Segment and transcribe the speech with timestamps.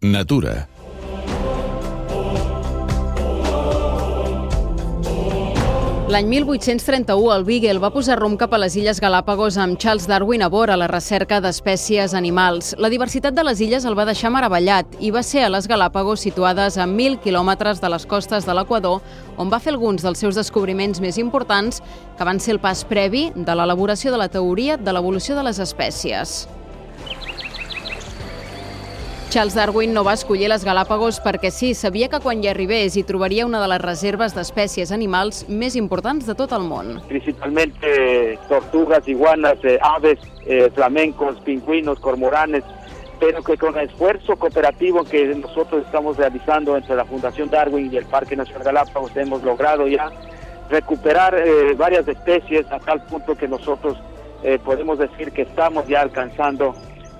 [0.00, 0.68] Natura.
[6.08, 10.44] L'any 1831 el Beagle va posar rumb cap a les Illes Galàpagos amb Charles Darwin
[10.46, 12.76] a bord a la recerca d'espècies animals.
[12.78, 16.22] La diversitat de les illes el va deixar meravellat i va ser a les Galàpagos
[16.22, 19.02] situades a 1.000 quilòmetres de les costes de l'Equador
[19.36, 21.82] on va fer alguns dels seus descobriments més importants
[22.16, 25.58] que van ser el pas previ de l'elaboració de la teoria de l'evolució de les
[25.58, 26.46] espècies.
[29.30, 33.02] Charles Darwin no va escollir les Galàpagos perquè sí, sabia que quan hi arribés hi
[33.04, 36.94] trobaria una de les reserves d'espècies animals més importants de tot el món.
[37.10, 42.64] Principalmente tortugas, iguanas, eh, aves, eh, flamencos, pingüinos, cormoranes,
[43.20, 47.98] pero que con el esfuerzo cooperativo que nosotros estamos realizando entre la Fundación Darwin y
[47.98, 50.10] el Parque Nacional Galápagos hemos logrado ya
[50.70, 53.98] recuperar eh, varias especies a tal punto que nosotros
[54.42, 56.74] eh, podemos decir que estamos ya alcanzando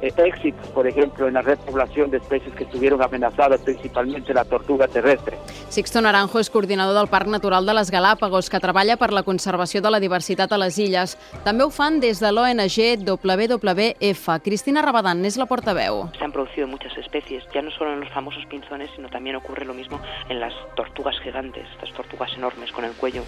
[0.00, 4.88] eh, éxitos, por ejemplo, en la repoblación de especies que estuvieron amenazadas, principalmente la tortuga
[4.88, 5.36] terrestre.
[5.70, 9.80] Sixto Naranjo és coordinador del Parc Natural de les Galàpagos, que treballa per la conservació
[9.82, 11.16] de la diversitat a les illes.
[11.44, 14.38] També ho fan des de l'ONG WWF.
[14.42, 16.08] Cristina Rabadán és la portaveu.
[16.18, 19.64] Se han producido muchas especies, ya no solo en los famosos pinzones, sino también ocurre
[19.64, 23.22] lo mismo en las tortugas gigantes, estas tortugas enormes con el cuello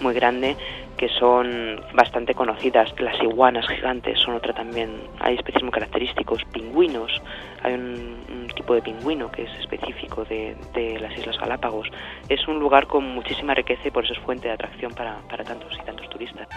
[0.00, 0.56] muy grande,
[0.96, 2.92] que son bastante conocidas.
[2.98, 4.90] Las iguanas gigantes son otra también.
[5.20, 6.17] Hay especies muy características,
[6.52, 7.22] pingüinos.
[7.62, 11.88] Hay un, tipo de pingüino que es específico de, de, las Islas Galápagos.
[12.28, 15.44] Es un lugar con muchísima riqueza y por eso es fuente de atracción para, para
[15.44, 16.48] tantos y tantos turistas.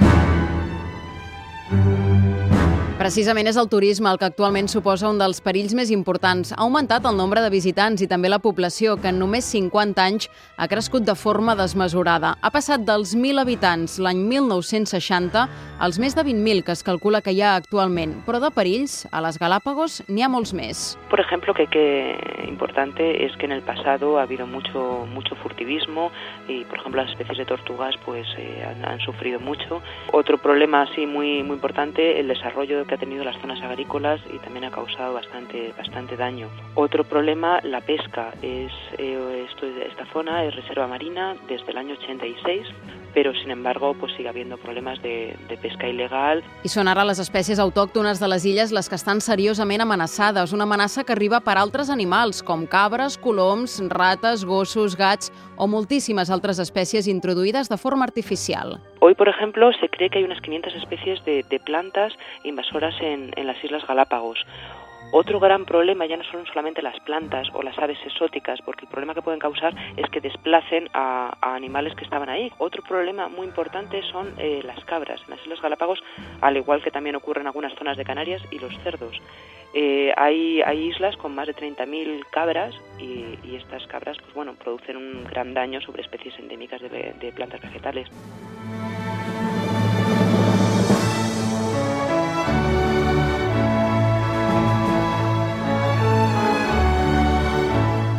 [3.02, 6.52] Precisament és el turisme el que actualment suposa un dels perills més importants.
[6.54, 10.28] Ha augmentat el nombre de visitants i també la població, que en només 50 anys
[10.62, 12.36] ha crescut de forma desmesurada.
[12.46, 15.48] Ha passat dels 1.000 habitants l'any 1960
[15.82, 18.20] als més de 20.000 que es calcula que hi ha actualment.
[18.28, 20.84] Però de perills, a les Galápagos n'hi ha molts més.
[21.10, 26.12] Por ejemplo, que, que importante es que en el pasado ha habido mucho, mucho furtivismo
[26.48, 29.82] y, por ejemplo, las especies de tortugas pues eh, han, han sufrido mucho.
[30.14, 34.38] Otro problema así muy, muy importante, el desarrollo que ha tenido las zonas agrícolas y
[34.40, 36.50] también ha causado bastante, bastante daño.
[36.76, 38.34] Otro problema, la pesca.
[38.42, 42.68] Es, eh, esto, esta zona es reserva marina desde el año 86,
[43.14, 46.44] pero sin embargo pues sigue habiendo problemas de, de pesca il·legal.
[46.64, 50.68] I són ara les espècies autòctones de les illes les que estan seriosament amenaçades, una
[50.70, 56.60] amenaça que arriba per altres animals, com cabres, coloms, rates, gossos, gats o moltíssimes altres
[56.60, 58.80] espècies introduïdes de forma artificial.
[59.00, 63.32] Hoy, por ejemplo, se cree que hay unas 500 especies de, de plantas invasoras en,
[63.36, 64.40] en las Islas Galápagos.
[65.14, 68.92] Otro gran problema ya no son solamente las plantas o las aves exóticas, porque el
[68.92, 72.52] problema que pueden causar es que desplacen a, animales que estaban ahí.
[72.60, 75.22] Otro problema muy importante son eh, las cabras.
[75.26, 76.02] En las Islas Galápagos,
[76.40, 79.20] al igual que también ocurre en algunas zonas de Canarias, y los cerdos.
[79.74, 84.54] Eh, hay, hay, islas con más de 30.000 cabras y, y, estas cabras pues bueno,
[84.56, 88.10] producen un gran daño sobre especies endémicas de, de plantas vegetales.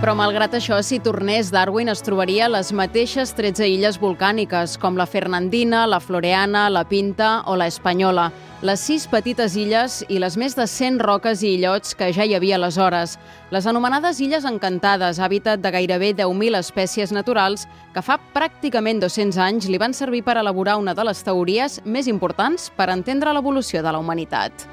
[0.03, 5.07] Però malgrat això, si tornés, Darwin es trobaria les mateixes 13 illes volcàniques, com la
[5.07, 8.25] Fernandina, la Floreana, la Pinta o la Espanyola,
[8.67, 12.35] les sis petites illes i les més de 100 roques i illots que ja hi
[12.35, 13.15] havia aleshores.
[13.55, 19.71] Les anomenades Illes Encantades, hàbitat de gairebé 10.000 espècies naturals, que fa pràcticament 200 anys
[19.71, 23.95] li van servir per elaborar una de les teories més importants per entendre l'evolució de
[23.95, 24.72] la humanitat.